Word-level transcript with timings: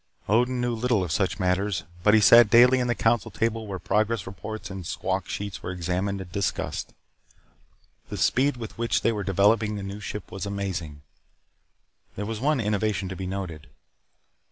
Odin 0.27 0.59
knew 0.59 0.73
little 0.73 1.03
of 1.03 1.11
such 1.11 1.39
matters, 1.39 1.83
but 2.01 2.15
he 2.15 2.19
sat 2.19 2.49
daily 2.49 2.81
at 2.81 2.87
the 2.87 2.95
council 2.95 3.29
table 3.29 3.67
where 3.67 3.77
progress 3.77 4.25
reports 4.25 4.71
and 4.71 4.83
squawk 4.83 5.29
sheets 5.29 5.61
were 5.61 5.69
examined 5.69 6.19
and 6.19 6.31
discussed. 6.31 6.95
The 8.09 8.17
speed 8.17 8.57
with 8.57 8.79
which 8.79 9.01
they 9.01 9.11
were 9.11 9.23
developing 9.23 9.75
the 9.75 9.83
new 9.83 9.99
ship 9.99 10.31
was 10.31 10.47
amazing. 10.47 11.03
There 12.15 12.25
was 12.25 12.39
one 12.41 12.59
innovation 12.59 13.09
to 13.09 13.15
be 13.15 13.27
noted. 13.27 13.67